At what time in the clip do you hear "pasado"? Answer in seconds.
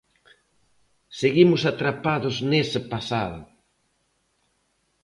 2.93-3.39